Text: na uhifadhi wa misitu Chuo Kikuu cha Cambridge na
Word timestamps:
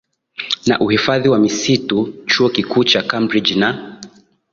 na 0.67 0.79
uhifadhi 0.79 1.29
wa 1.29 1.39
misitu 1.39 2.13
Chuo 2.27 2.49
Kikuu 2.49 2.83
cha 2.83 3.03
Cambridge 3.03 3.55
na 3.55 3.99